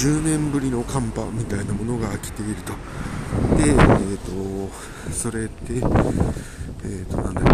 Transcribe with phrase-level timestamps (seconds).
[0.00, 2.72] 10年ぶりの寒波みたいなものが来ていると。
[3.62, 7.50] で、えーと、それで、えーと、なんだっけ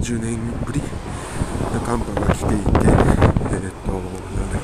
[0.00, 4.62] 10年ぶりの寒波が来ていて、えーと、なんだっ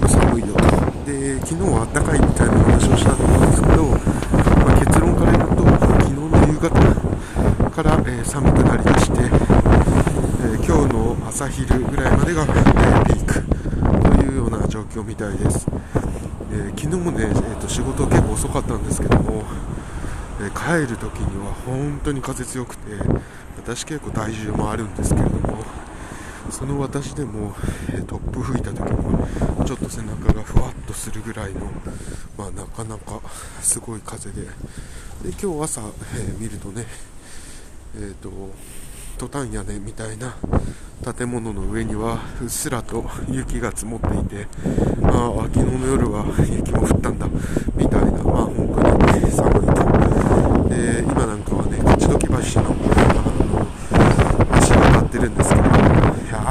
[0.00, 0.64] け寒いよと。
[1.04, 13.38] で昨日は暖かいみたいな話をしたと思うんですけど、まあ、結論から言うと昨日の夕方から、え、寒くなりだして、えー、今日の朝昼ぐらいまでが、えー、ピーク。
[13.38, 13.67] というような
[14.68, 15.66] 状況みたいです。
[16.50, 19.42] えー、昨日もね、えーと、仕事結構遅かったんですけども、
[20.40, 22.92] えー、帰る時には本当に風強くて
[23.56, 25.58] 私結構体重もあるんですけれども
[26.50, 27.54] その私でも、
[27.90, 31.60] え、突風吹いた時にちょっと背中がふわっとするぐらいの、
[32.38, 33.20] まあ、なかなか
[33.60, 34.48] すごい風でで
[35.42, 35.82] 今日朝、
[36.16, 36.86] え、見るとね
[37.96, 38.30] えーと
[39.18, 40.36] トタン屋根みたいな
[41.16, 44.46] 建物の上にはうっすらと雪が積もっていて、
[45.02, 47.26] ああ、昨日の夜は雪も降ったんだ
[47.74, 48.54] みたいな、まあ本
[49.10, 49.82] 当に寒いと、
[50.68, 52.70] で今なんかはね、勝どき橋のあ
[53.42, 53.66] の
[54.68, 55.68] 橋が立ってるんですけど、や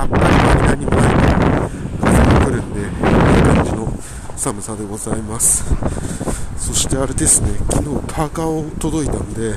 [0.04, 0.24] っぱり
[0.68, 1.72] 何もないと
[2.04, 2.88] 風が来るんで、いい
[3.44, 3.88] 感じの
[4.36, 5.64] 寒さでございます。
[6.58, 9.56] そしてあれですね、昨日パーカーを届いたんで、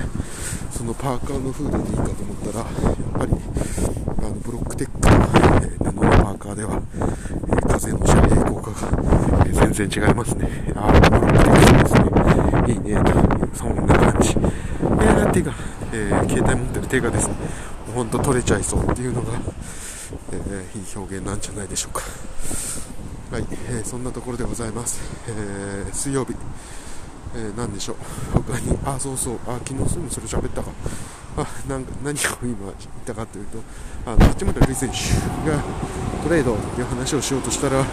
[0.81, 2.69] そのパーカーのフードでいいかと思ったら、やっ
[3.13, 3.33] ぱり
[4.17, 5.15] あのブロックテックの、
[5.61, 8.89] えー、布のパーカーでは、えー、風の遮蔽効果が、
[9.45, 10.49] えー、全然違いますね。
[10.75, 12.73] ああ、ブロックテックですね。
[12.73, 14.31] いいね、という、そんな感じ。
[14.31, 15.53] えー、手が、
[15.93, 17.35] えー、携帯持ってる手がですね、
[17.95, 19.33] ほんと取れちゃいそうっていうのが、
[20.33, 22.01] えー、いい表現なんじゃないでしょうか。
[23.33, 24.99] はい、えー、そんなところでございます。
[25.29, 26.35] えー、水曜日。
[27.35, 27.97] えー、何でしょう、
[28.33, 30.71] 他に、あ、そうそう、あ、昨日すぐそれ喋ったか、
[31.37, 32.75] あなんか何を今言っ
[33.07, 33.59] たかというと、
[34.05, 34.97] あの八村塁選手
[35.49, 35.63] が
[36.23, 37.85] トレードっていう話をしようとしたら、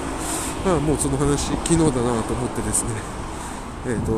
[0.65, 2.89] あもうその話、昨日だなと思ってですね、
[3.85, 4.11] えーと、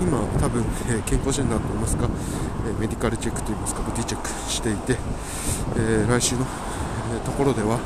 [0.00, 2.08] 今、多分、えー、健康診断といいますか、
[2.66, 4.96] えー、メディカルチェックといいますか、ボディチェックしていて、
[5.76, 6.46] え、来週の、
[7.14, 7.80] えところでは、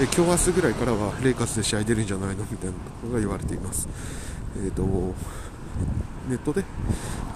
[0.00, 3.88] え今日明日ぐらいからはレイカスで試合出るんじゃないのみたいなことが言われています。
[4.56, 4.82] えーと
[6.28, 6.64] ネットで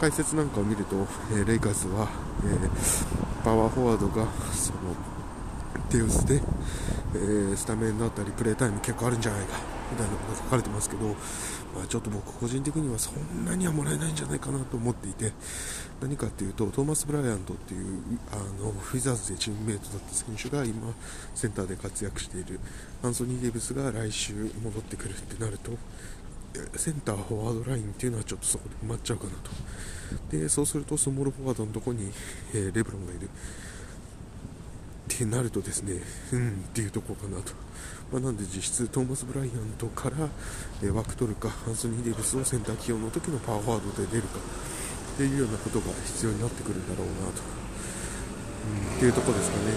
[0.01, 0.97] 解説なんかを見ると、
[1.33, 2.09] えー、レイカーズは、
[2.45, 4.79] えー、パワーフォワードがその
[5.91, 6.41] 手薄で、
[7.15, 9.59] えー、スタメンだったりプレータイム結構あるんじゃないか
[9.91, 15.33] みたいなことが書かれてますけど、まあ、ちょっと僕個人的にはそんなにはもらえないんじゃないかなと思っていて
[16.01, 20.93] 何かっていうとトーマス・ブライアントっていうあのフィザーズでチームメイトだった選手が今
[21.35, 22.61] センターで活躍している
[23.03, 25.73] アンソニー・デイビスが来週戻ってくるってなると
[26.77, 30.37] センター、フォワードラインっていうのはちょっとそこで埋まっちゃうかなと。
[30.37, 32.11] で、そうするとスモールフォワードのとこに、
[32.55, 33.29] えー、レブロンがいる。
[35.07, 36.03] ってなるとですね、
[36.33, 37.53] うんっていうところかなと。
[38.13, 40.29] まあ、なんで実質トーマス・ブライアントから、
[40.83, 47.43] えー、枠取るか、アンソニー・デイビスをセンター起用の時のパワーフォワードで出るかっていうようなことが必要になってくるんだろうなと。
[48.67, 49.73] うん、っていうところですかね。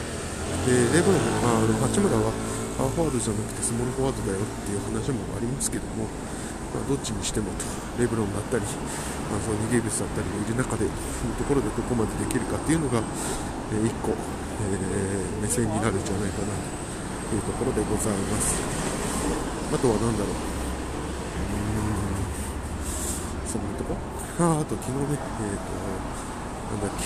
[0.65, 2.33] で、レブロンは、あの八村は
[2.77, 6.07] パワーフォワードじゃなくてスモールフォワードだよっていう話もありますけども、
[6.73, 7.65] まあ、どっちにしてもと
[7.97, 10.91] レブロンだったり、まあ、そのニゲーブスだったりがいる中でいう
[11.37, 13.01] ところでどこまでできるかっていうのが、
[13.73, 16.53] えー、1個、えー、目線になるんじゃないかな
[17.29, 18.57] というところでございます。
[19.73, 20.33] あとは何だろう。
[20.33, 20.37] う
[21.85, 23.49] ん。
[23.49, 23.93] そんなとこ？
[24.39, 25.73] ああと昨日ねえっ、ー、と
[26.73, 27.05] なんだっけ。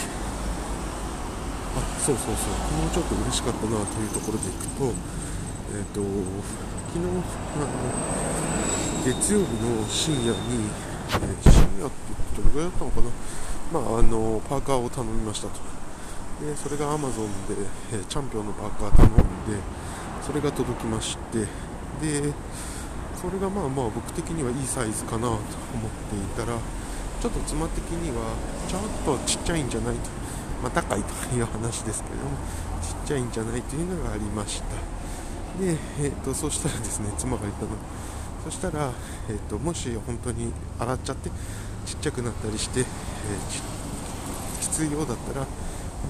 [1.76, 2.56] あそうそうそう。
[2.68, 4.96] 昨日ちょっと嬉しかったなというところでいくと
[5.76, 6.00] えっ、ー、と
[6.94, 7.12] 昨日あ
[7.60, 7.68] の
[9.04, 10.64] 月曜日の深夜に、
[11.12, 13.10] えー、深夜ってどれぐらいだったのかな、
[13.74, 15.56] まあ、あのパーカーを頼みましたと
[16.40, 19.60] でそれが Amazon で、えー、チャンピオンのパーカー頼んで
[20.26, 21.40] それが届きまして
[22.00, 22.32] で
[23.20, 25.42] それがまあまあ僕的にはいいサイズかなと思っ
[26.08, 26.58] ていたら
[27.20, 28.24] ちょっと妻的には
[28.70, 30.10] ちょっとちっちゃいんじゃないと、
[30.64, 32.38] まあ、高いという話ですけれども
[32.82, 35.04] ちっちゃいんじゃないというのがありました。
[35.60, 37.72] で、えーと、そうしたらですね妻が言ったの
[38.44, 38.92] そしたら、
[39.30, 41.30] えーと、もし本当に洗っちゃって
[41.86, 42.86] ちっちゃくなったりして、えー、
[44.62, 45.48] きついようだったらも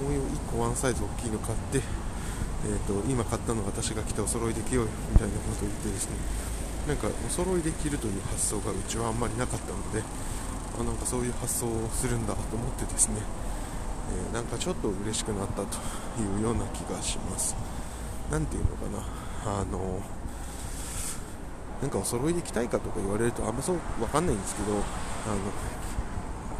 [0.08, 6.16] う1個ワンサイズ大きいの買って、えーと、今買ったの私が来てお揃いできようよみたいなことを言ってですね。
[6.88, 10.02] なんかお揃いできるという発想がうちはあんまりなかったので
[10.78, 13.14] あなんかそういう発想をするんだと思ってですね、
[14.28, 15.78] えー、なんかちょっと嬉しくなったと
[16.20, 17.56] いうような気がします。
[18.30, 19.24] なんていうのかな。
[19.46, 20.00] あの
[21.82, 24.82] なんかお揃いで行きたいかとか言われるとあんまそう分かんないんですけどあの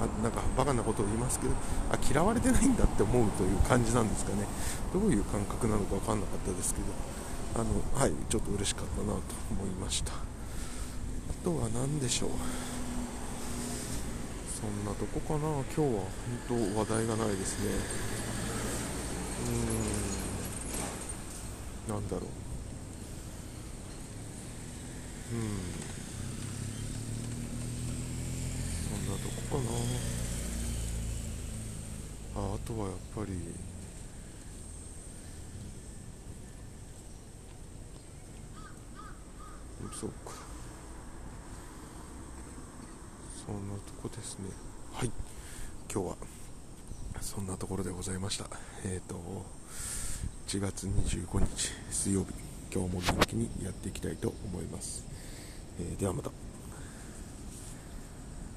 [0.01, 1.53] あなんかバカなことを言いますけど
[1.91, 4.45] あ嫌われてないんだって思うという感じなんですかね。
[4.93, 6.87] どういう感覚なのか分かんなかったですけど
[7.63, 7.65] あの
[7.99, 9.21] はいちょっと嬉しかったなと
[9.51, 10.13] 思いました。
[10.13, 10.17] あ
[11.45, 12.31] とは何でしょう。
[14.61, 15.41] そんなとこかな。
[15.41, 16.11] 今日は本
[16.49, 17.71] 当話題がないですね。
[21.87, 21.95] うーん。
[21.95, 22.44] なんだろう。
[25.35, 25.39] そ
[28.97, 29.71] んなとこかな。
[32.37, 33.33] ああとはやっぱり。
[39.93, 40.33] そうか。
[43.45, 44.51] そんなとこですね。
[44.93, 45.11] はい。
[45.93, 46.17] 今日は
[47.21, 48.47] そんなところでございました。
[48.85, 49.45] えっ、ー、と
[50.47, 52.55] 1月25日水曜日。
[52.75, 55.07] 今日も元気にやっていきたいと思います、
[55.81, 56.44] えー、ではまた。